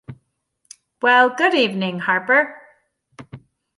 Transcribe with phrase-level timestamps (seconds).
[1.03, 2.59] Well, good evening, Harper.